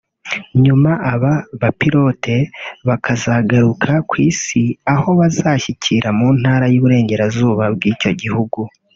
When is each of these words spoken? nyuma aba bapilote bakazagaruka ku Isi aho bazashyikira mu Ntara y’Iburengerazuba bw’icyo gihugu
nyuma 0.63 0.91
aba 1.13 1.33
bapilote 1.61 2.35
bakazagaruka 2.87 3.91
ku 4.09 4.15
Isi 4.29 4.63
aho 4.93 5.09
bazashyikira 5.19 6.07
mu 6.17 6.27
Ntara 6.39 6.65
y’Iburengerazuba 6.71 7.63
bw’icyo 7.75 8.11
gihugu 8.21 8.59